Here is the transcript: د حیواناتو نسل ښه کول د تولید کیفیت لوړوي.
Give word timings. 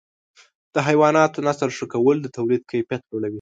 د 0.73 0.75
حیواناتو 0.87 1.43
نسل 1.47 1.69
ښه 1.77 1.85
کول 1.93 2.17
د 2.21 2.27
تولید 2.37 2.61
کیفیت 2.71 3.01
لوړوي. 3.07 3.29